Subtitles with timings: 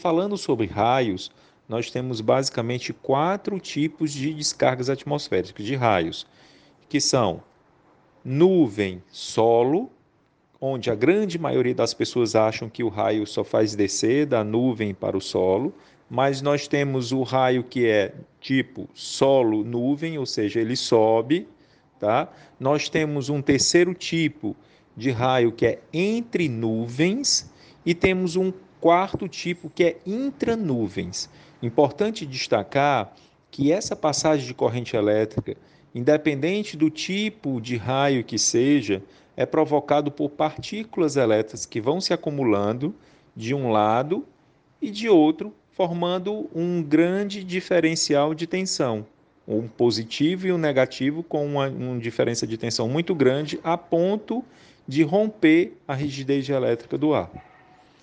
[0.00, 1.30] Falando sobre raios,
[1.68, 6.26] nós temos basicamente quatro tipos de descargas atmosféricas de raios,
[6.88, 7.42] que são
[8.24, 9.90] nuvem solo,
[10.58, 14.94] onde a grande maioria das pessoas acham que o raio só faz descer da nuvem
[14.94, 15.74] para o solo,
[16.08, 21.46] mas nós temos o raio que é tipo solo nuvem, ou seja, ele sobe,
[21.98, 22.26] tá?
[22.58, 24.56] Nós temos um terceiro tipo
[24.96, 27.52] de raio que é entre nuvens
[27.84, 28.50] e temos um
[28.80, 31.28] quarto tipo que é intranuvens.
[31.62, 33.14] Importante destacar
[33.50, 35.56] que essa passagem de corrente elétrica,
[35.94, 39.02] independente do tipo de raio que seja,
[39.36, 42.94] é provocado por partículas elétricas que vão se acumulando
[43.36, 44.24] de um lado
[44.80, 49.06] e de outro, formando um grande diferencial de tensão,
[49.46, 54.44] um positivo e um negativo com uma, uma diferença de tensão muito grande a ponto
[54.86, 57.49] de romper a rigidez elétrica do ar.